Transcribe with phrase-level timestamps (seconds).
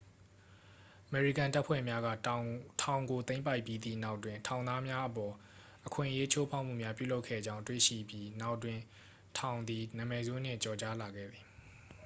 [1.07, 5.33] """အမေရိကန်တပ်ဖွဲ့များက ထောင်ကို သိမ်းပိုက်ပြီးသည့်နောက်တွင် ထောင်သားများအပေါ်
[5.87, 8.79] အခွင့်အရေး ချိုးဖောက်မှုများပြုလုပ်ခဲ့ကြောင်း တွေ့ရှိပြီးနောက်တွင်
[9.37, 11.43] ထောင်သည် နာမည်ဆိုးနှင့် ကျော်ကြားလာခဲ့သည်။""